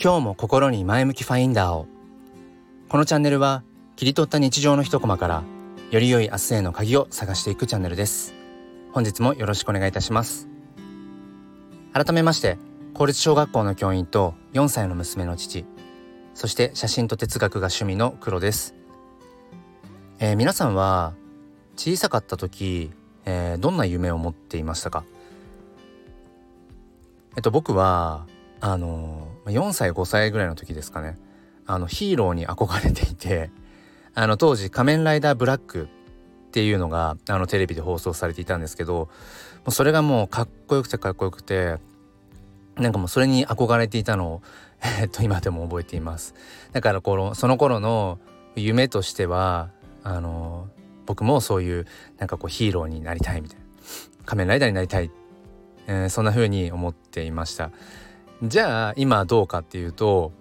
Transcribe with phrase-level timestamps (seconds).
[0.00, 1.88] 今日も心に前向きファインダーを。
[2.88, 3.64] このチャンネルは
[3.96, 5.42] 切り取った日常の一コマから
[5.90, 8.32] より良い明日への鍵を探していくチャンネルです。
[8.92, 10.46] 本日もよろしくお願いいたします。
[11.92, 12.58] 改めまして
[12.94, 15.64] 公立小学校の教員と4歳の娘の父
[16.32, 18.76] そして写真と哲学が趣味の黒です、
[20.20, 21.14] えー、皆さんは
[21.76, 22.92] 小さかった時、
[23.24, 25.02] えー、どんな夢を持っていましたか？
[27.36, 28.26] えっと僕は
[28.60, 31.16] あの4歳5歳ぐらいの時ですかね。
[31.66, 33.50] あのヒーローに憧れていて
[34.14, 35.82] あの当時「仮面ライダーブラック」
[36.48, 39.10] っていうのがあのテレビで放送されていたんですけど
[39.68, 41.76] それがもうかっこよくてかっこよくて
[42.76, 44.42] なんかもうそれに憧れていたのを、
[45.20, 46.32] 今でも覚えています。
[46.70, 48.20] だからこのその頃の
[48.54, 49.70] 夢としては
[50.04, 50.68] あの
[51.04, 51.86] 僕もそういう
[52.18, 53.64] なんかこうヒーローになりたいみたいな
[54.24, 55.10] 仮面ライダーになりたい
[55.88, 57.72] えー、そんな風に思っていました。
[58.42, 60.32] じゃあ今どうかっていうと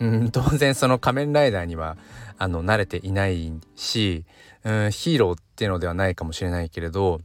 [0.00, 1.96] うん当然その仮面ライダーには
[2.36, 4.24] あの慣れていないし、
[4.64, 7.20] うん、ヒーローっていうのではないかもしれないけれど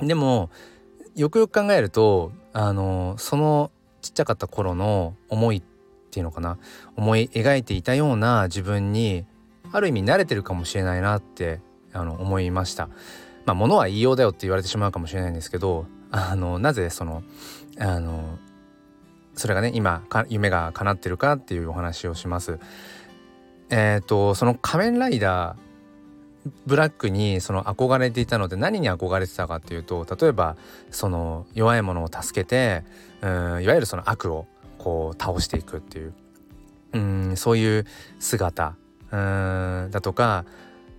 [0.00, 0.50] でも
[1.16, 5.62] よくよく考えるとあのそのちっちゃかった頃の思いっ
[6.10, 6.58] ていうのかな
[6.96, 9.26] 思い描いていたような自分に
[9.72, 11.60] ある意味慣れてるかもしれないなって
[11.92, 12.88] あの思いました。
[13.44, 17.22] まあ物は言いようだよって言われてしまうかもしれないんですけどあのなぜその
[17.78, 18.38] あの
[19.42, 22.60] それがね今夢が叶ってるかっていうお話をします。
[23.70, 30.56] えっ、ー、とその仮面ライダーブラックにその憧れていたので何に憧れてたかっていうと例えば
[30.92, 32.84] その弱い者を助けて
[33.20, 33.30] うん
[33.64, 34.46] いわゆるその悪を
[34.78, 36.14] こう倒していくっていう
[36.92, 37.86] うんそういう
[38.20, 38.76] 姿
[39.10, 40.44] うんだとか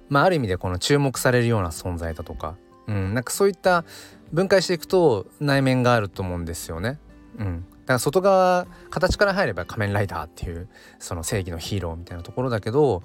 [0.09, 2.57] まあある意味でこの注目されるような存在だとか
[2.87, 3.85] うんなんかそういった
[4.33, 6.99] 分解していくと内面があると思うんですよね。
[7.39, 10.67] うん、から外側形から入れば仮面ライダーっていう
[10.99, 13.03] その正義のヒーローみたいなところだけど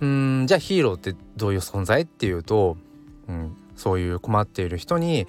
[0.00, 2.76] うんじゃあヒーローってどういう存在っていうと、
[3.28, 5.26] うん、そういう困っている人に、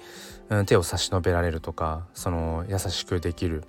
[0.48, 3.64] うん、手を差し伸べられるとかその優しくできる、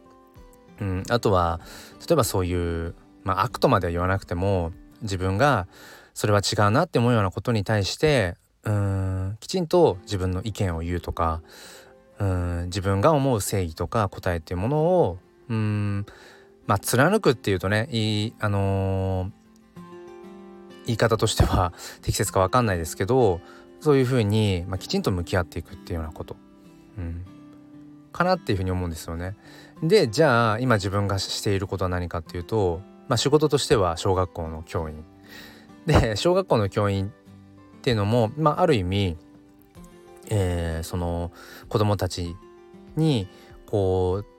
[0.82, 1.60] うん、あとは
[2.08, 4.72] 例えばそういう、まあ、悪とまでは言わなくても
[5.02, 5.68] 自分が
[6.14, 11.42] それは違うなって思うようなことに対してうんきちんと自分の意見を言うとか
[12.20, 15.20] うん自分が思う正義とか答えっていうものを
[15.50, 16.06] うん
[16.66, 19.32] まあ貫くっていうとねいいあのー、
[20.86, 23.40] 言い方としては 適切か分かんないですけど
[23.80, 26.36] そういうふうに、まあ、きちんと向き合っていくっていうようなこと、
[26.98, 27.24] うん、
[28.12, 29.36] かなっていうふうに思うんですよね。
[29.84, 35.06] でじゃあ今自分がしていることは何かっていうと、まあ、仕事としては小学校の教員。
[35.86, 39.18] で小学校の教員っていうのも、まあ、ある意味、
[40.30, 41.32] えー、その
[41.70, 42.36] 子供たち
[42.96, 43.28] に
[43.66, 44.38] こう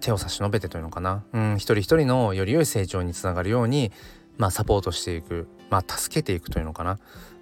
[0.00, 3.92] 手を差し伸べてというのかな、うん、一人一人のより良い成長につながるように、
[4.36, 6.98] まあ、サポートしていく、まあ、助けていくというのかな、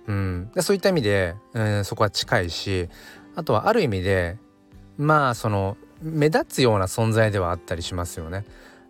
[0.06, 2.88] うん、でそういった意味で、えー、そこは近いし
[3.34, 4.38] あとはある意味で
[4.96, 8.44] まあその目立つような存在ではあったりしますよね。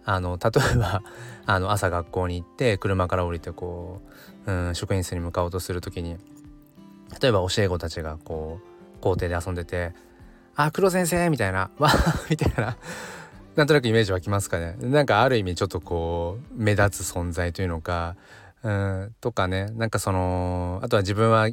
[0.05, 1.03] あの例えば
[1.47, 4.03] あの朝学校に行って車から降りてこ
[4.47, 6.19] う、うん、職員室に向かおうとする時に
[7.23, 8.74] 例えば教え子たちがこう
[9.05, 9.93] 校庭で遊んでて
[10.57, 12.77] 「あ黒先生」みたいな「わー」 みたいな
[13.55, 14.77] なんとなくイメージ湧きますかね。
[14.81, 18.17] なんかある意味ちょっとこう目立つ存在というのか
[18.63, 19.67] うんとかね。
[19.75, 21.49] なんかそのあとは自分は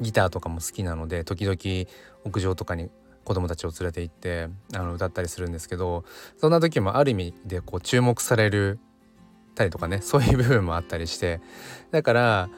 [0.00, 1.56] ギターとかも好きなので時々
[2.24, 2.90] 屋上とかに
[3.24, 6.04] 子供たちを連れて行ってあの歌ったりするんですけど
[6.38, 8.80] そんな時もある意味でこう注目される
[9.54, 11.40] たりとかねそういう部分もあったりして。
[11.92, 12.48] だから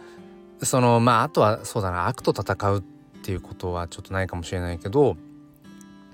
[0.63, 2.83] そのまああとはそうだな悪と戦うっ
[3.25, 5.17] ていうことはちょっとないかもしれないけど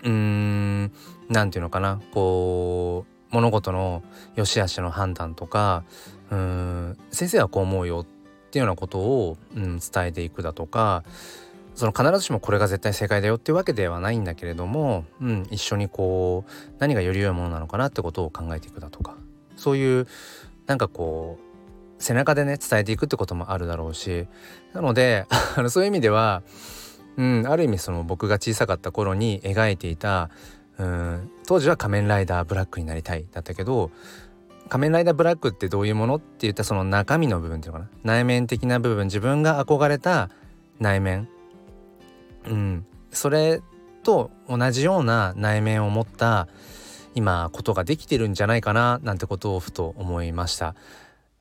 [0.03, 0.93] うーん
[1.28, 2.00] 何て言うのかな。
[2.12, 4.03] こう物事の
[4.34, 5.84] 良し悪しの判断とか
[6.31, 8.04] うん先生はこう思うよっ
[8.50, 11.04] ていうようなことを、うん、伝えていくだとか
[11.75, 19.17] その必ずしもこれが絶対正解だよっていうわけではないんだけれども、うん、一緒にこう何がより良いものなのかなってことを考えていくだとか
[19.56, 20.08] そういう
[20.67, 21.38] なんかこ
[21.99, 24.26] う背中でね伝えていくってこともあるだろうし
[24.73, 25.26] なので
[25.69, 26.43] そういう意味では、
[27.17, 30.31] うん、ある意味その僕が小さかった頃に描いていた、
[30.79, 33.91] うん、当時は仮面ライダーブラックになりたいだったけど
[34.69, 38.15] 仮面ライダーブラックってどういうものって言ったその中身の部分っていうのかな？
[38.15, 40.31] 内面的な部分自分が憧れた
[40.79, 41.29] 内面。
[42.47, 42.87] うん。
[43.11, 43.61] それ
[44.05, 46.47] と同じような内面を持った
[47.17, 50.77] 今ことができてるんじゃないかななんてことをふと思いました。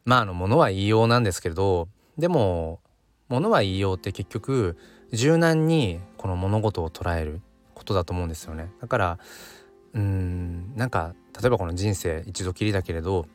[0.05, 1.87] まああのものは言いようなんですけれど
[2.17, 2.79] でも
[3.27, 4.75] ものは言いようって結局
[5.11, 7.41] 柔軟にこの物事を捉える
[7.73, 9.19] ことだと思うんですよねだから
[9.93, 13.25] うんなんか例えばこの人生一度きりだけれど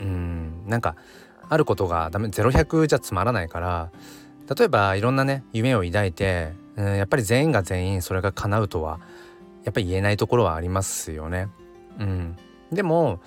[0.00, 0.96] うんなんか
[1.48, 3.90] あることがダメ0100じゃつまらないから
[4.56, 9.00] 例えばいろんなね夢を抱いてうんやっぱり全員が全員それが叶うとは
[9.64, 11.48] やっぱり言えないところはありますよね。
[11.98, 12.36] うん、
[12.72, 13.20] でも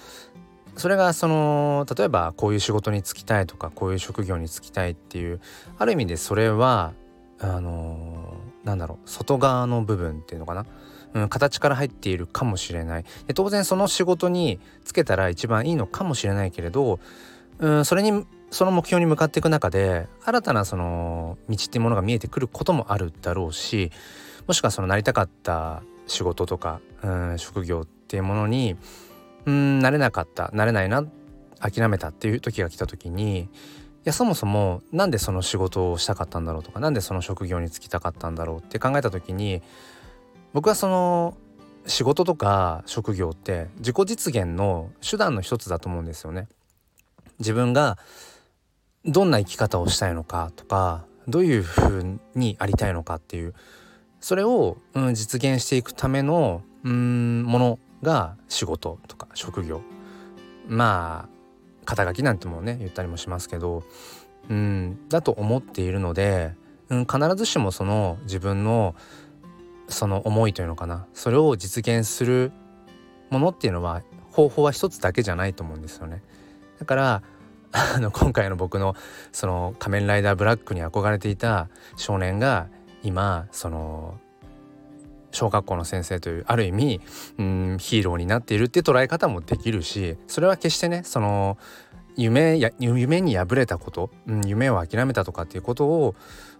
[0.76, 5.40] それがその例えばこういう仕事に就きたいとかこういう職業に就きたいっていう
[5.78, 6.94] ある意味でそれは
[7.44, 10.66] あのー、なんだろう外側の部分っていうのかな、
[11.14, 13.06] うん、形から入っているかもしれない。
[13.28, 17.00] で当然その仕事に就けたら一番いいのかもしれないけれど、
[17.60, 23.92] うん、それにその目標に向かっていく中で新たなその道っていうものが見えてくることもあるだろうし
[24.48, 28.76] もしくはそのなりたかった仕事とか、うん、職業っていうものに
[29.46, 31.04] うんなれなかったなれないな
[31.60, 33.50] 諦めたっていう時が来た時に
[34.06, 39.62] やそもそも何でその仕事をしたかったんだろうとか何でその職業に就きたかったんだろうって考えた時に
[40.54, 41.38] 僕はその
[41.86, 46.48] 仕事とか職業って自己実現の手段の一つだと思うんですよね。
[47.40, 47.98] 自分が
[49.06, 53.54] どんな生き方をしたいのかとかどういう風にありたいのかっていう
[54.22, 59.82] それを、うん、実現していくためのうんものが仕事とか職業
[60.68, 61.33] まあ
[61.86, 63.84] 肩書きなんてもね言ったりもしますけど
[64.50, 66.54] うんだと思っているので、
[66.90, 68.96] うん、必ずしもその自分の
[69.88, 72.52] その思いというのかなそれを実現する
[73.30, 74.02] ものっていうのは
[74.32, 76.24] 方法は一つだけじゃないと思うんですよね。
[76.80, 77.24] だから
[77.72, 78.96] あの今回の僕の
[79.32, 82.68] その仮面ライダーブラックに憧れていた少年が
[83.02, 84.20] 今その
[85.34, 87.02] 小学校の先生というある意味
[87.38, 91.58] うんヒーローになっているって捉え方もできるしそれは決してねその
[92.16, 96.16] 夢や夢に敗れたこと、うん、夢を諦めたとかっていうことを、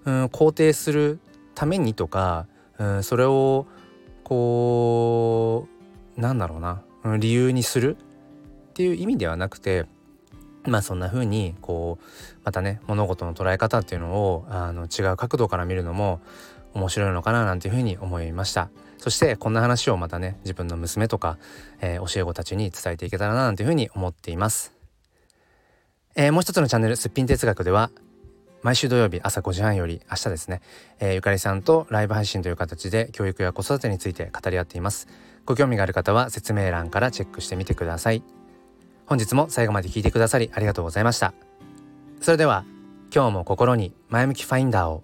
[0.06, 1.20] うん、肯定する
[1.56, 2.48] ためにとか、
[2.80, 3.68] うん、それを
[4.24, 5.68] こ
[6.18, 6.84] うなんだろうな、
[7.18, 9.86] 理由にするっていう意味ではなくて
[10.66, 12.06] まあそんな風にこう
[12.44, 16.22] またね物事の捉え方っていうのをあの違う角度から見るのも
[16.74, 18.70] 面白いのかななんていう風に思いました。
[19.04, 21.38] そしてこんな話をまたね自分の娘とか、
[21.82, 24.72] えー、教え子たちに伝えていけたらななんていう風に思っています、
[26.16, 27.92] えー、もう一つのチャンネルすっぴん哲学では
[28.62, 30.62] 毎週土曜日朝5時半より明日ですね、
[31.02, 35.10] えー、ゆかりさんとライブ配信という形で教育や子育てについて語り合っています。
[35.46, 38.24] ご興味がある方は説明欄からチェックしてみてください。
[39.06, 41.34] 本日も最後まで聞いてくださりありがとうございました。
[42.22, 42.64] それでは
[43.14, 45.04] 今日も心に前向きファインダーを。